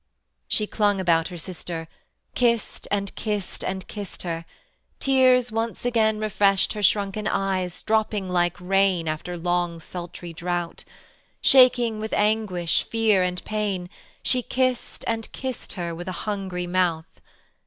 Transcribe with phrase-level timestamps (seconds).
[0.47, 1.87] She clung about her sister,
[2.33, 4.45] Kissed and kissed and kissed her:
[4.99, 10.83] Tears once again Refreshed her shrunken eyes, Dropping like rain After long sultry drouth;
[11.39, 13.91] Shaking with aguish fear, and pain,
[14.23, 17.21] She kissed and kissed her with a hungry mouth.